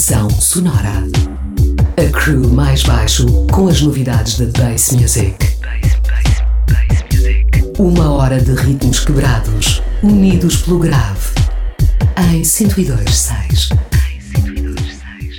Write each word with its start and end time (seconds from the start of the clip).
Estação 0.00 0.30
Sonora. 0.30 1.04
A 1.98 2.10
crew 2.10 2.48
mais 2.48 2.82
baixo 2.82 3.26
com 3.52 3.68
as 3.68 3.82
novidades 3.82 4.38
da 4.38 4.46
Bass 4.58 4.92
Music. 4.92 5.36
Uma 7.78 8.10
hora 8.10 8.40
de 8.40 8.54
ritmos 8.54 9.00
quebrados, 9.00 9.82
unidos 10.02 10.62
pelo 10.62 10.78
grave. 10.78 11.34
Em 12.32 12.40
102.6. 12.40 13.76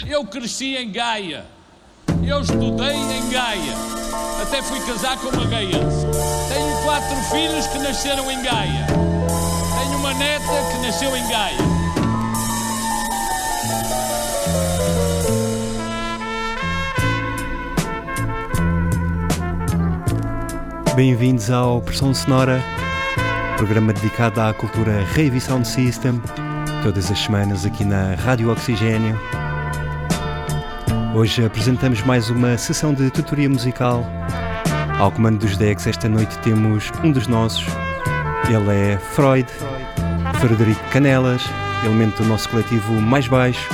Eu 0.08 0.26
cresci 0.26 0.76
em 0.76 0.92
Gaia. 0.92 1.44
Eu 2.24 2.42
estudei 2.42 2.98
em 2.98 3.30
Gaia. 3.32 3.74
Até 4.44 4.62
fui 4.62 4.80
casar 4.82 5.18
com 5.18 5.30
uma 5.30 5.48
gaiense. 5.48 6.06
Tenho 6.54 6.84
quatro 6.84 7.16
filhos 7.32 7.66
que 7.66 7.80
nasceram 7.80 8.30
em 8.30 8.44
Gaia. 8.44 8.86
Tenho 8.86 9.98
uma 9.98 10.14
neta 10.14 10.54
que 10.72 10.86
nasceu 10.86 11.18
em 11.18 11.28
Gaia. 11.28 11.71
Bem-vindos 20.96 21.50
ao 21.50 21.82
Pressão 21.82 22.14
Sonora, 22.14 22.62
programa 23.56 23.94
dedicado 23.94 24.42
à 24.42 24.54
cultura 24.54 25.06
Rave 25.16 25.40
Sound 25.40 25.66
System, 25.66 26.22
todas 26.84 27.10
as 27.10 27.18
semanas 27.18 27.66
aqui 27.66 27.86
na 27.86 28.14
Rádio 28.16 28.52
Oxigênio. 28.52 29.18
Hoje 31.16 31.46
apresentamos 31.46 32.02
mais 32.04 32.30
uma 32.30 32.58
sessão 32.58 32.94
de 32.94 33.10
tutoria 33.10 33.50
musical. 33.50 34.06
Ao 35.00 35.10
comando 35.14 35.40
dos 35.40 35.56
decks 35.56 35.88
esta 35.88 36.10
noite 36.10 36.38
temos 36.40 36.92
um 37.02 37.12
dos 37.14 37.26
nossos, 37.26 37.66
ele 38.50 38.94
é 38.94 38.98
Freud, 38.98 39.48
Frederico 40.42 40.84
Canelas, 40.90 41.42
elemento 41.86 42.22
do 42.22 42.28
nosso 42.28 42.50
coletivo 42.50 43.00
mais 43.00 43.30
baixo, 43.30 43.70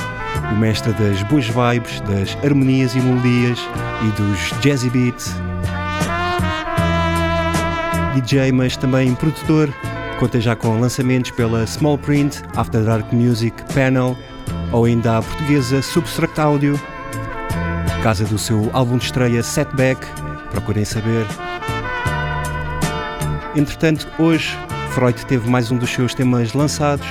o 0.52 0.56
mestre 0.56 0.92
das 0.92 1.20
boas 1.24 1.46
vibes, 1.46 2.00
das 2.02 2.38
harmonias 2.44 2.94
e 2.94 3.00
melodias 3.00 3.58
e 4.02 4.22
dos 4.22 4.60
jazzy 4.62 4.88
beats 4.88 5.34
DJ, 8.20 8.52
mas 8.52 8.76
também 8.76 9.14
produtor. 9.14 9.72
Conta 10.18 10.40
já 10.40 10.56
com 10.56 10.80
lançamentos 10.80 11.30
pela 11.30 11.64
Small 11.66 11.96
Print, 11.96 12.42
After 12.56 12.82
Dark 12.82 13.12
Music, 13.12 13.54
Panel 13.72 14.16
ou 14.72 14.84
ainda 14.84 15.18
a 15.18 15.22
portuguesa 15.22 15.80
Substract 15.80 16.40
Audio. 16.40 16.80
Casa 18.02 18.24
do 18.24 18.38
seu 18.38 18.68
álbum 18.72 18.98
de 18.98 19.04
estreia 19.04 19.42
Setback, 19.42 20.04
procurem 20.50 20.84
saber. 20.84 21.26
Entretanto, 23.54 24.06
hoje, 24.18 24.56
Freud 24.90 25.24
teve 25.26 25.48
mais 25.48 25.70
um 25.70 25.76
dos 25.76 25.90
seus 25.90 26.14
temas 26.14 26.52
lançados, 26.52 27.06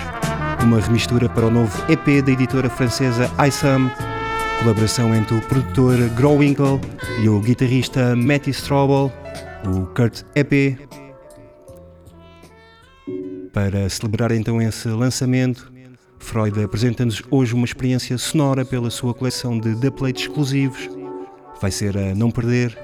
uma 0.63 0.79
remistura 0.79 1.29
para 1.29 1.47
o 1.47 1.49
novo 1.49 1.83
EP 1.91 2.23
da 2.23 2.31
editora 2.31 2.69
francesa 2.69 3.29
iSum, 3.47 3.89
colaboração 4.59 5.13
entre 5.15 5.35
o 5.35 5.41
produtor 5.41 5.97
Growwinkle 6.09 6.79
e 7.21 7.29
o 7.29 7.39
guitarrista 7.39 8.15
Matty 8.15 8.51
Strobel, 8.51 9.11
o 9.67 9.85
Kurt 9.87 10.23
EP. 10.35 10.77
Para 13.51 13.89
celebrar 13.89 14.31
então 14.31 14.61
esse 14.61 14.87
lançamento, 14.87 15.71
Freud 16.19 16.63
apresenta-nos 16.63 17.21
hoje 17.29 17.53
uma 17.53 17.65
experiência 17.65 18.17
sonora 18.17 18.63
pela 18.63 18.89
sua 18.89 19.13
coleção 19.13 19.59
de 19.59 19.75
dubplates 19.75 20.23
exclusivos. 20.23 20.89
Vai 21.59 21.71
ser 21.71 21.97
a 21.97 22.15
não 22.15 22.31
perder. 22.31 22.77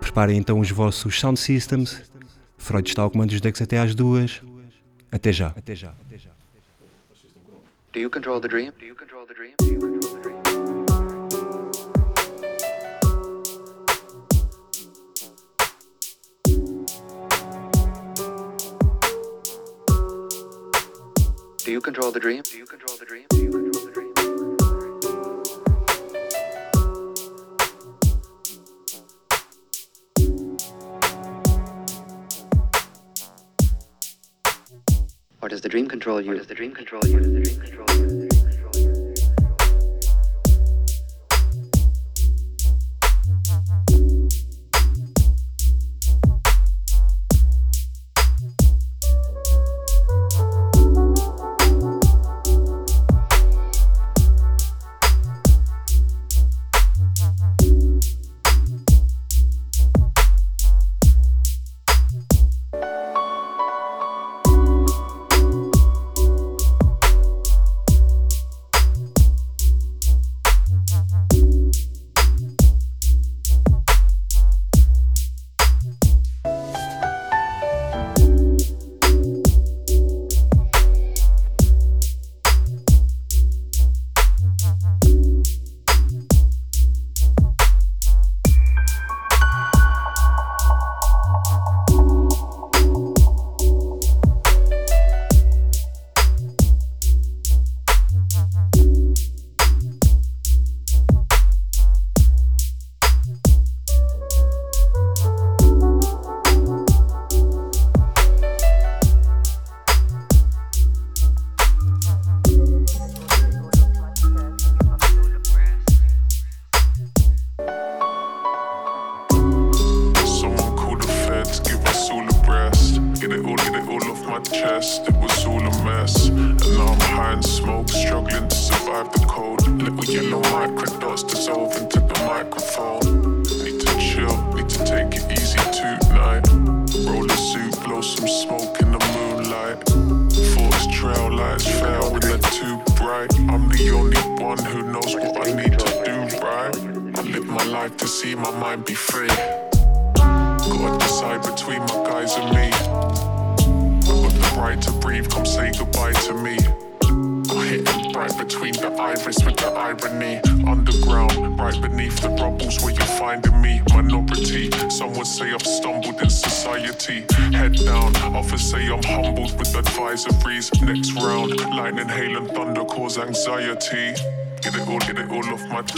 Preparem 0.00 0.38
então 0.38 0.58
os 0.58 0.70
vossos 0.70 1.18
sound 1.18 1.38
systems. 1.38 2.02
Freud 2.56 2.88
está 2.88 3.02
ao 3.02 3.10
comando 3.10 3.30
dos 3.30 3.40
decks 3.40 3.62
até 3.62 3.78
às 3.78 3.94
duas. 3.94 4.42
Até 5.10 5.32
já. 5.32 5.48
Até 5.48 5.74
já. 5.74 5.90
Até 6.06 6.18
já. 6.18 6.30
Do 7.92 8.00
you 8.00 8.10
control 8.10 8.40
the 8.40 8.48
dream? 8.48 8.72
Do 8.78 8.86
you 8.86 8.96
control 8.96 9.26
the 9.26 9.34
dream? 9.34 10.01
Do 21.72 21.76
you 21.76 21.80
control 21.80 22.12
the 22.12 22.20
dream? 22.20 22.42
Do 22.42 22.58
you 22.58 22.66
control 22.66 22.98
the 22.98 23.06
dream? 23.06 23.24
Do 23.30 23.38
you 23.38 23.50
control 23.50 23.86
the 23.86 23.92
dream? 23.92 24.12
Or 35.40 35.48
does 35.48 35.62
the 35.62 35.70
dream 35.70 35.88
control 35.88 36.20
you? 36.20 36.32
Or 36.32 36.34
does 36.34 36.46
the 36.46 36.54
dream 36.54 36.74
control 36.74 37.06
you? 37.06 37.18
Does 37.20 37.32
the 37.32 37.40
dream 37.40 37.58
control 37.58 37.88
you? 37.96 38.21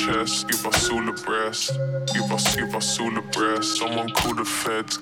Chest. 0.05 0.49
Give 0.49 0.67
us 0.67 0.91
all 0.91 1.09
a 1.09 1.13
breast. 1.13 1.79
Give 2.13 2.31
us, 2.33 2.57
give 2.57 2.75
us 2.75 3.01
all 3.01 3.17
a 3.17 3.23
breast. 3.23 3.79
Someone 3.79 4.11
call 4.11 4.35
the 4.35 4.45
feds. 4.45 4.99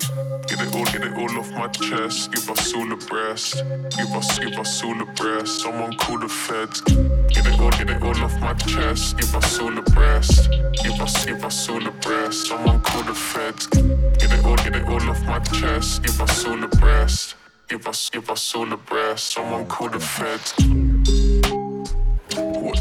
Get 0.49 0.61
it 0.61 0.75
all, 0.75 0.85
get 0.85 1.03
it 1.03 1.15
all 1.15 1.39
off 1.41 1.51
my 1.53 1.69
chest. 1.69 2.33
Give 2.33 2.49
us 2.51 2.75
all 2.75 2.93
a 2.93 2.97
breast. 2.97 3.57
Give 3.97 4.13
us, 4.15 4.39
give 4.39 4.59
us 4.59 4.83
all 4.85 5.01
a 5.01 5.07
breast. 5.07 5.61
Someone 5.63 5.97
call 5.97 6.19
the 6.19 6.29
feds. 6.29 6.81
Get 6.83 7.47
it 7.47 7.61
all, 7.61 7.71
get 7.71 7.91
it 7.91 8.03
all 8.03 8.25
off 8.25 8.39
my 8.41 8.55
chest. 8.55 9.19
Give 9.19 9.35
us 9.35 9.59
all 9.59 9.77
a 9.77 9.83
breast. 9.83 10.51
Give 10.83 11.01
us, 11.01 11.25
give 11.25 11.45
us 11.45 11.69
all 11.69 11.87
a 11.87 11.91
breast. 11.91 12.47
Someone 12.47 12.81
call 12.83 13.03
the 13.03 13.15
feds. 13.15 13.67
Get 13.67 14.33
it 14.33 14.45
all, 14.45 14.57
get 14.57 14.77
it 14.77 14.87
all 14.87 15.11
off 15.11 15.23
my 15.25 15.41
chest. 15.41 16.03
Give 16.05 16.21
us 16.21 16.45
all 16.45 16.63
a 16.63 16.69
breast. 16.69 17.35
Give 17.69 17.87
us, 17.87 18.11
give 18.11 18.31
us 18.31 18.55
all 18.55 18.73
a 18.73 18.77
breast. 18.77 19.33
Someone 19.33 19.67
call 19.67 19.89
the 19.89 20.01
feds. 20.01 20.92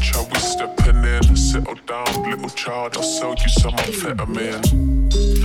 Watch 0.02 0.16
how 0.16 0.24
we 0.24 0.40
stepping 0.40 1.04
in. 1.04 1.36
Settle 1.36 1.76
down, 1.86 2.28
little 2.28 2.48
child. 2.48 2.96
I'll 2.96 3.04
sell 3.04 3.36
you 3.36 3.48
some 3.48 3.70
amphetamine. 3.70 4.64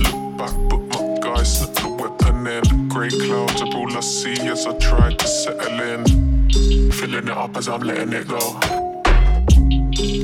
Look 0.02 0.36
back, 0.36 0.52
but 0.68 0.80
my 0.80 1.18
guys 1.20 1.60
slipped 1.60 1.76
the 1.76 1.88
weapon 1.88 2.44
in. 2.44 2.88
Grey 2.88 3.08
clouds 3.08 3.62
are 3.62 3.72
all 3.72 3.96
I 3.96 4.00
see 4.00 4.32
as 4.48 4.66
I 4.66 4.76
try 4.78 5.14
to 5.14 5.26
settle 5.28 5.80
in. 5.80 6.90
Filling 6.90 7.28
it 7.28 7.30
up 7.30 7.56
as 7.56 7.68
I'm 7.68 7.82
letting 7.82 8.12
it 8.12 8.26
go. 8.26 8.40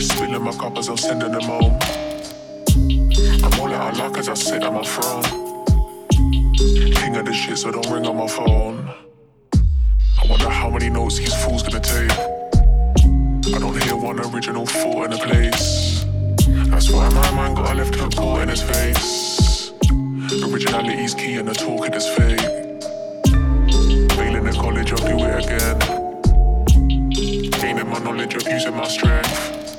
Spilling 0.01 0.43
my 0.43 0.53
cup 0.59 0.79
as 0.79 0.89
I'm 0.89 0.97
sending 0.97 1.31
them 1.31 1.43
home. 1.43 1.79
I'm 3.45 3.61
all 3.61 3.73
out 3.73 3.93
of 3.93 3.99
luck 3.99 4.19
as 4.19 4.29
I 4.29 4.35
sit 4.35 4.65
on 4.65 4.75
my 4.75 4.83
throne. 4.83 5.23
King 6.97 7.15
of 7.15 7.25
the 7.25 7.33
shit, 7.33 7.59
so 7.59 7.71
don't 7.71 7.89
ring 7.89 8.05
on 8.05 8.17
my 8.17 8.27
phone. 8.27 8.93
I 9.55 10.27
wonder 10.29 10.49
how 10.49 10.71
many 10.71 10.91
notes 10.91 11.19
these 11.19 11.35
fools 11.45 11.63
gonna 11.63 11.79
take. 11.79 12.44
I 13.47 13.59
don't 13.59 13.83
hear 13.83 13.95
one 13.95 14.19
original 14.21 14.65
thought 14.65 15.05
in 15.05 15.13
a 15.13 15.19
place. 15.19 16.07
That's 16.71 16.91
why 16.91 17.11
my 17.11 17.31
mind 17.33 17.57
got 17.57 17.73
a 17.73 17.75
left 17.75 17.95
hook 17.95 18.15
caught 18.17 18.41
in 18.41 18.49
his 18.49 18.63
face. 18.63 19.71
Originality's 20.43 21.13
key 21.13 21.35
and 21.35 21.47
the 21.49 21.53
talking 21.53 21.93
is 21.93 22.09
fake. 22.09 22.41
Failing 24.17 24.47
in 24.47 24.55
college, 24.55 24.93
I'll 24.93 24.99
do 24.99 25.19
it 25.27 25.45
again. 25.45 25.79
Gaining 27.61 27.89
my 27.91 27.99
knowledge 27.99 28.35
of 28.35 28.49
using 28.49 28.75
my 28.75 28.89
strength. 28.89 29.77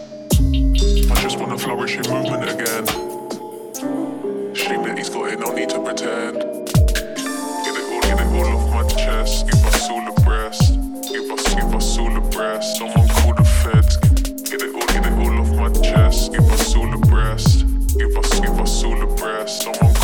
I 1.11 1.21
just 1.23 1.39
wanna 1.39 1.57
flourish 1.57 1.95
in 1.95 2.03
movement 2.13 2.43
again. 2.43 2.85
Shame 4.53 4.83
that 4.83 4.95
he's 4.95 5.09
got 5.09 5.31
it, 5.31 5.39
no 5.39 5.51
need 5.51 5.69
to 5.69 5.81
pretend. 5.81 6.35
Get 6.37 7.75
it 7.75 7.91
all, 7.91 8.01
get 8.01 8.19
it 8.19 8.27
all 8.27 8.57
off 8.57 8.69
my 8.71 8.83
chest. 8.95 9.47
Give 9.47 9.65
us 9.65 9.89
all 9.89 10.07
a 10.07 10.11
breast. 10.21 10.73
Give 11.11 11.31
us, 11.31 11.55
give 11.55 11.73
us 11.73 11.97
all 11.97 12.15
a 12.15 12.21
breast. 12.29 13.04
Give 17.97 18.17
us, 18.17 18.39
give 18.41 18.59
us 18.59 18.83
all 18.83 18.99
the 18.99 19.05
breast. 19.15 19.61
Someone 19.61 19.94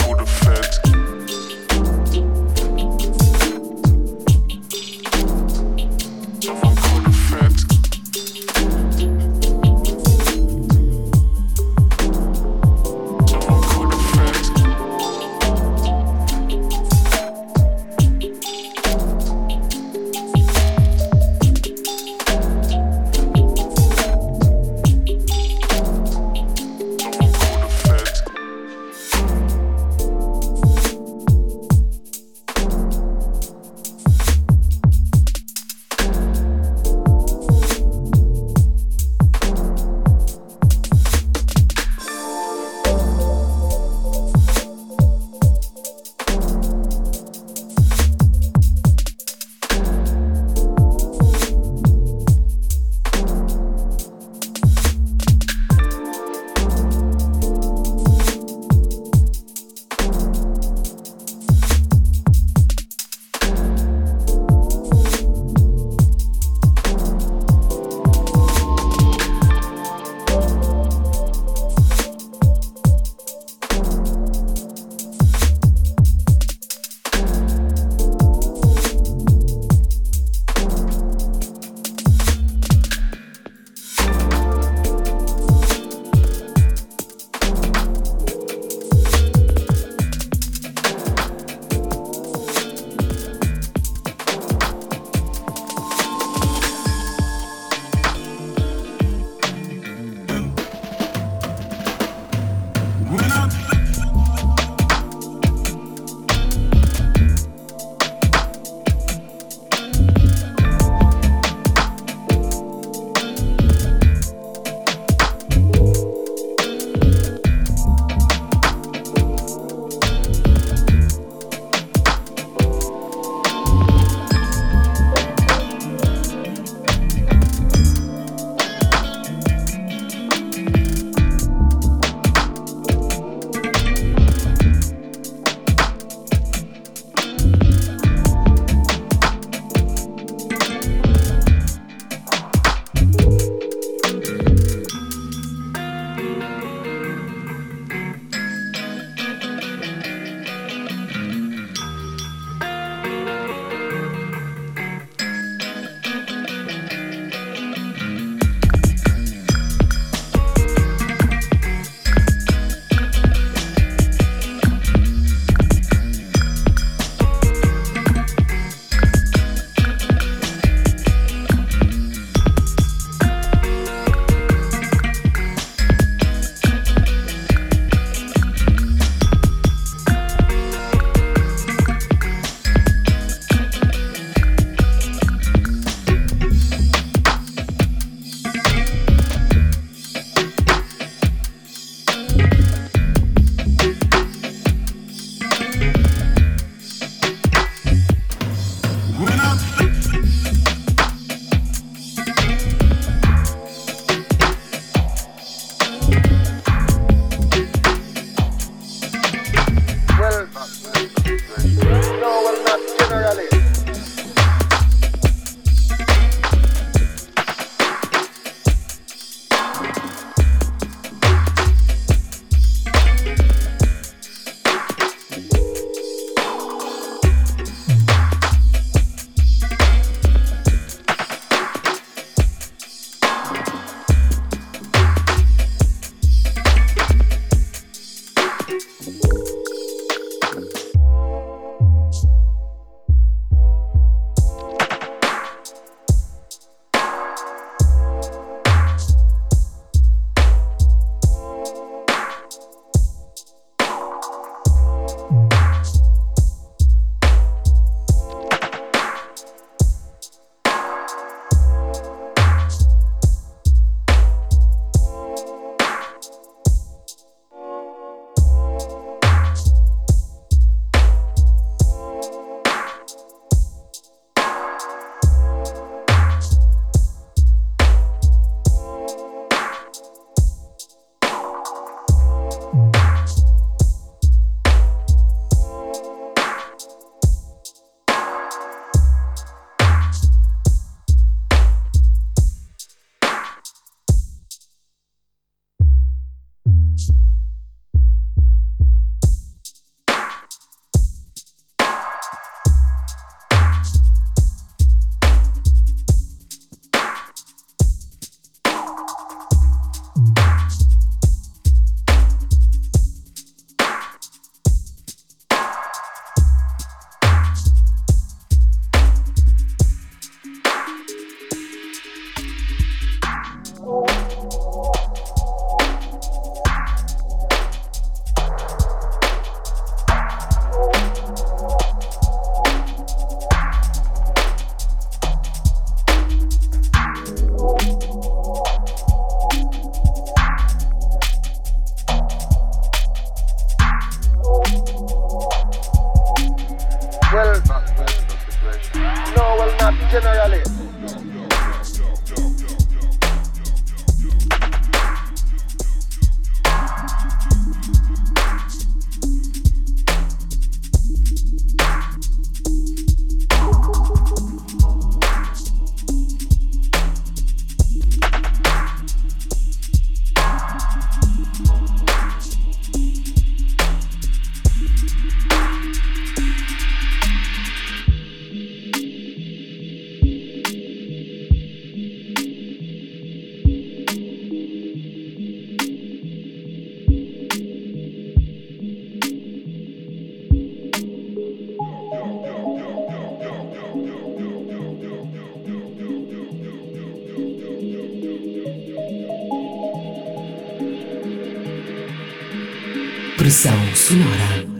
Pressão 403.42 403.74
sonora. 403.95 404.70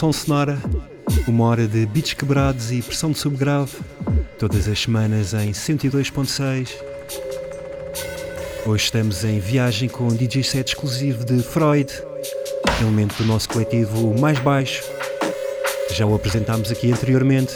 Pressão 0.00 0.14
Sonora, 0.14 0.58
uma 1.28 1.44
hora 1.44 1.68
de 1.68 1.84
beats 1.84 2.14
quebrados 2.14 2.72
e 2.72 2.80
pressão 2.80 3.12
de 3.12 3.18
subgrave, 3.18 3.76
todas 4.38 4.66
as 4.66 4.80
semanas 4.80 5.34
em 5.34 5.50
102.6. 5.50 6.70
Hoje 8.64 8.84
estamos 8.84 9.24
em 9.24 9.38
viagem 9.38 9.90
com 9.90 10.04
um 10.04 10.16
DJ 10.16 10.42
set 10.42 10.68
exclusivo 10.68 11.22
de 11.22 11.42
Freud, 11.42 11.92
elemento 12.80 13.14
do 13.16 13.26
nosso 13.26 13.50
coletivo 13.50 14.18
mais 14.18 14.38
baixo. 14.38 14.82
Já 15.90 16.06
o 16.06 16.14
apresentámos 16.14 16.72
aqui 16.72 16.90
anteriormente, 16.90 17.52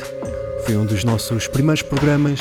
foi 0.67 0.77
um 0.77 0.85
dos 0.85 1.03
nossos 1.03 1.49
primeiros 1.49 1.81
programas. 1.81 2.41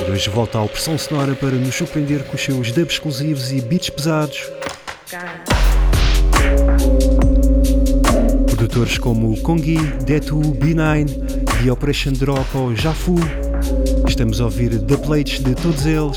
E 0.00 0.10
hoje 0.10 0.30
volta 0.30 0.56
ao 0.56 0.70
Pressão 0.70 0.96
Sonora 0.96 1.34
para 1.34 1.50
nos 1.50 1.74
surpreender 1.74 2.24
com 2.24 2.34
os 2.34 2.42
seus 2.42 2.72
dubs 2.72 2.94
exclusivos 2.94 3.52
e 3.52 3.60
beats 3.60 3.90
pesados. 3.90 4.50
Produtores 8.72 8.96
como 8.96 9.36
Kongi, 9.42 9.76
Detu, 10.06 10.40
B9, 10.40 11.04
The 11.62 11.70
Operation 11.70 12.14
Drop 12.14 12.56
ou 12.56 12.74
Jafu. 12.74 13.16
Estamos 14.08 14.40
a 14.40 14.46
ouvir 14.46 14.80
the 14.80 14.96
plates 14.96 15.40
de 15.40 15.54
todos 15.54 15.84
eles. 15.84 16.16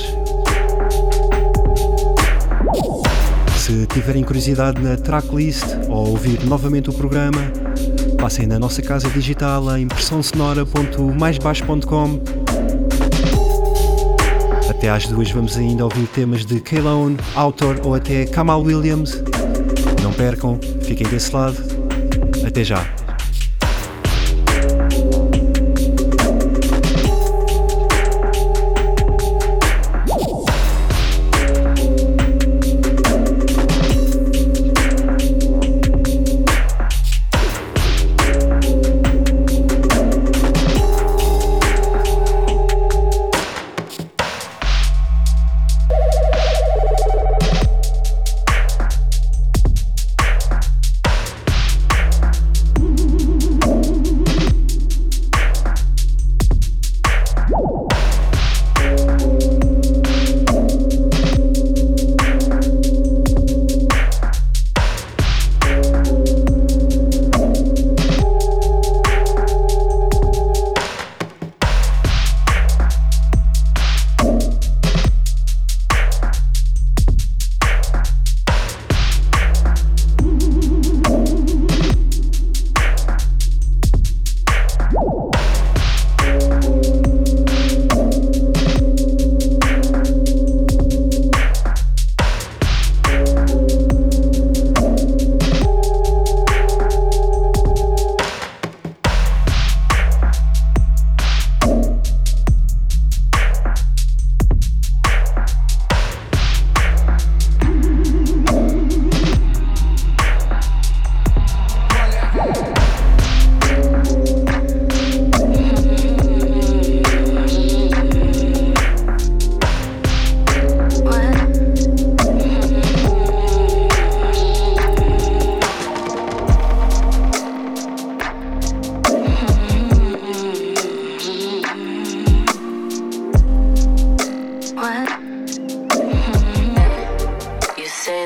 Se 3.58 3.86
tiverem 3.88 4.24
curiosidade 4.24 4.82
na 4.82 4.96
tracklist 4.96 5.66
ou 5.90 6.12
ouvir 6.12 6.42
novamente 6.46 6.90
o 6.90 6.94
programa, 6.94 7.42
passem 8.18 8.48
na 8.48 8.58
nossa 8.58 8.82
casa 8.82 9.10
digital 9.10 9.78
em 9.78 9.90
pressãosonora.maisbaixo.com. 9.90 12.22
Até 14.70 14.90
às 14.90 15.08
duas 15.08 15.30
vamos 15.30 15.58
ainda 15.58 15.84
ouvir 15.84 16.08
temas 16.08 16.46
de 16.46 16.62
K-Lone, 16.62 17.18
Autor 17.36 17.82
ou 17.84 17.96
até 17.96 18.26
Kamal 18.26 18.62
Williams. 18.62 19.22
Não 20.02 20.14
percam, 20.14 20.58
fiquem 20.82 21.06
desse 21.08 21.36
lado. 21.36 21.75
Até 22.56 23.05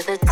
the 0.05 0.28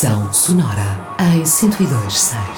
Pressão 0.00 0.32
sonora 0.32 0.98
em 1.18 1.42
102.6. 1.42 2.49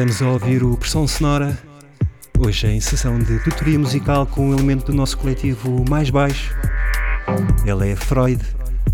Estamos 0.00 0.22
a 0.22 0.30
ouvir 0.30 0.64
o 0.64 0.78
Pressão 0.78 1.06
Sonora, 1.06 1.58
hoje 2.38 2.66
em 2.66 2.80
sessão 2.80 3.18
de 3.18 3.38
tutoria 3.40 3.78
musical 3.78 4.24
com 4.24 4.48
um 4.48 4.54
elemento 4.54 4.86
do 4.86 4.94
nosso 4.94 5.18
coletivo 5.18 5.84
mais 5.90 6.08
baixo. 6.08 6.56
Ele 7.66 7.90
é 7.90 7.94
Freud, 7.94 8.42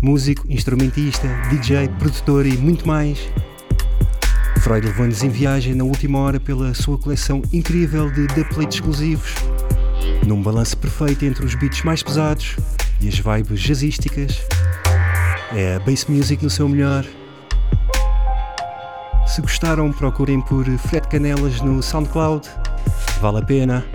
músico, 0.01 0.45
instrumentista, 0.49 1.25
DJ, 1.49 1.87
produtor 1.97 2.45
e 2.45 2.57
muito 2.57 2.85
mais. 2.85 3.19
Freud 4.59 4.85
levou-nos 4.85 5.23
em 5.23 5.29
viagem 5.29 5.73
na 5.73 5.85
última 5.85 6.19
hora 6.19 6.41
pela 6.41 6.73
sua 6.73 6.97
coleção 6.97 7.41
incrível 7.53 8.11
de 8.11 8.27
dubplates 8.27 8.75
exclusivos, 8.75 9.33
num 10.25 10.43
balanço 10.43 10.77
perfeito 10.77 11.23
entre 11.23 11.45
os 11.45 11.55
beats 11.55 11.83
mais 11.83 12.03
pesados 12.03 12.57
e 12.99 13.07
as 13.07 13.17
vibes 13.17 13.61
jazzísticas. 13.61 14.41
É 15.55 15.75
a 15.75 15.79
bass 15.79 16.05
music 16.09 16.43
no 16.43 16.49
seu 16.49 16.67
melhor 16.67 17.05
se 19.37 19.41
gostaram, 19.41 19.93
procurem 19.93 20.41
por 20.41 20.65
Fred 20.65 21.07
Canelas 21.07 21.61
no 21.61 21.83
SoundCloud, 21.83 22.49
vale 23.21 23.37
a 23.37 23.41
pena. 23.43 23.85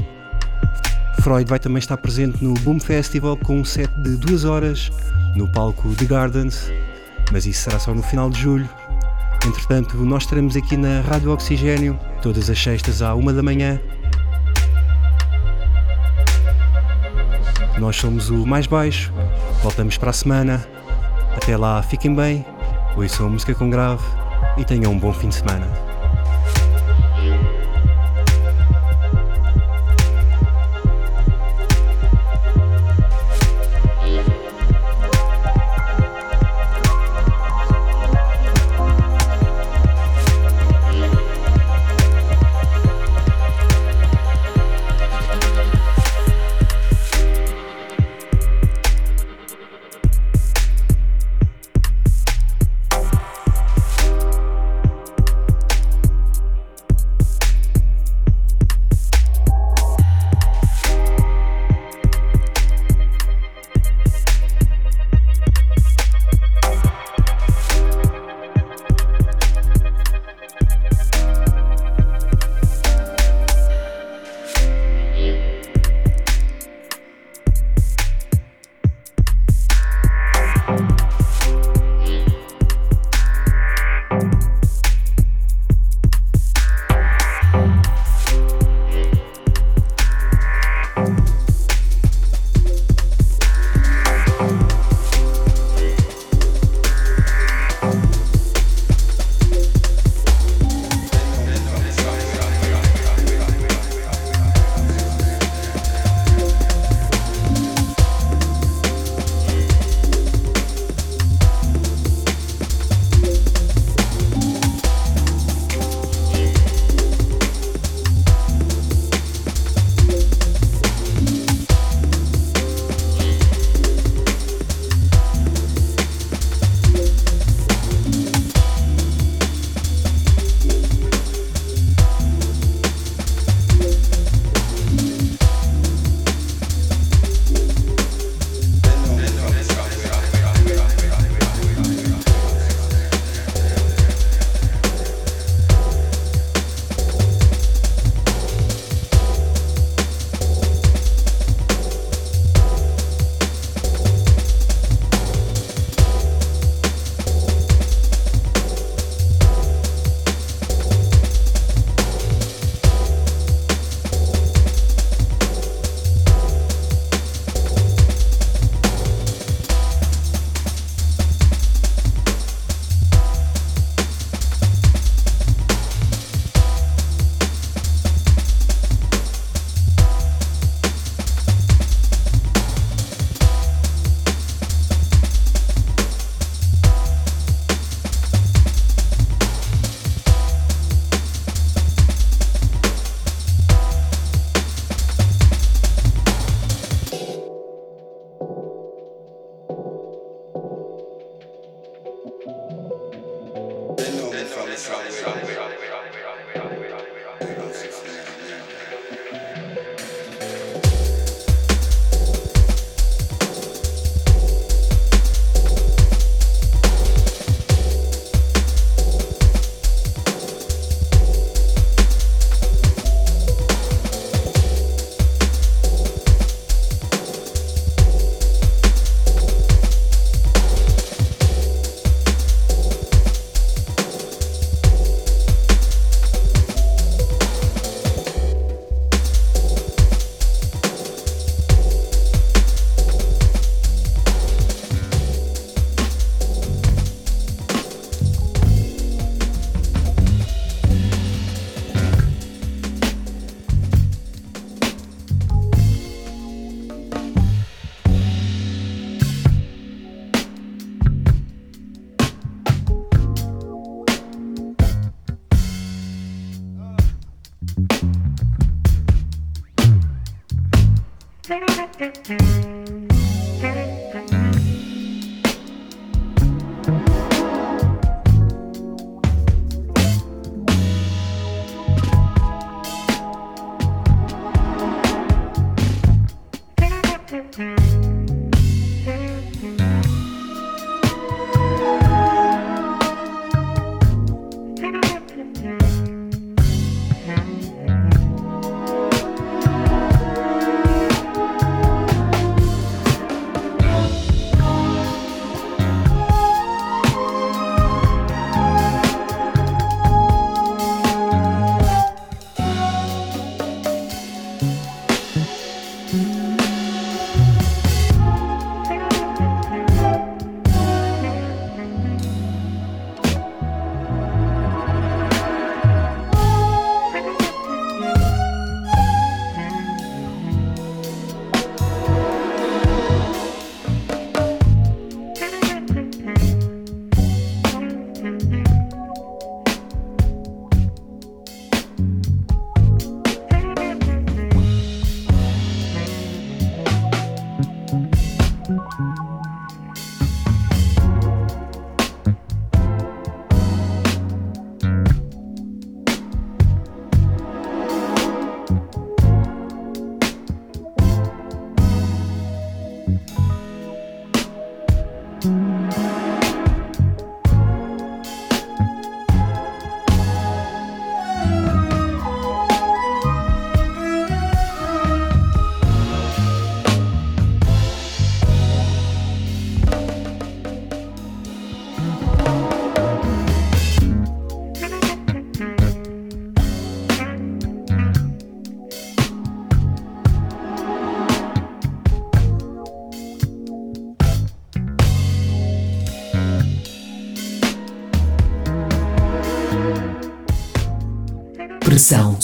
Freud 1.20 1.50
vai 1.50 1.58
também 1.58 1.80
estar 1.80 1.96
presente 1.96 2.44
no 2.44 2.54
Boom 2.60 2.78
Festival 2.78 3.36
com 3.38 3.58
um 3.58 3.64
set 3.64 3.90
de 4.02 4.16
duas 4.18 4.44
horas 4.44 4.92
no 5.34 5.48
palco 5.48 5.92
The 5.96 6.04
Gardens, 6.04 6.70
mas 7.32 7.44
isso 7.44 7.62
será 7.62 7.80
só 7.80 7.92
no 7.92 8.04
final 8.04 8.30
de 8.30 8.40
julho. 8.40 8.68
Entretanto, 9.44 9.96
nós 9.96 10.22
estaremos 10.22 10.54
aqui 10.54 10.76
na 10.76 11.00
Rádio 11.00 11.32
Oxigênio 11.32 11.98
todas 12.22 12.48
as 12.48 12.62
sextas 12.62 13.02
à 13.02 13.12
uma 13.12 13.32
da 13.32 13.42
manhã. 13.42 13.80
Nós 17.80 17.96
somos 17.96 18.30
o 18.30 18.46
mais 18.46 18.68
baixo, 18.68 19.12
voltamos 19.60 19.98
para 19.98 20.10
a 20.10 20.12
semana. 20.12 20.64
Até 21.34 21.56
lá, 21.56 21.82
fiquem 21.82 22.14
bem, 22.14 22.46
ouçam 22.96 23.28
música 23.28 23.56
com 23.56 23.68
grave 23.68 24.21
e 24.56 24.64
tenham 24.64 24.92
um 24.92 24.98
bom 24.98 25.12
fim 25.12 25.28
de 25.28 25.36
semana. 25.36 25.91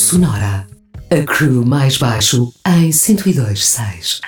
Sonora. 0.09 0.67
A 1.11 1.23
crew 1.23 1.67
mais 1.67 1.99
baixo 1.99 2.51
em 2.67 2.89
102.6. 2.89 4.21